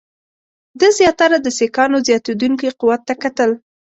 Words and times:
ده 0.79 0.87
زیاتره 0.97 1.37
د 1.41 1.47
سیکهانو 1.57 1.97
زیاتېدونکي 2.07 2.67
قوت 2.79 3.01
ته 3.07 3.13
کتل. 3.23 3.51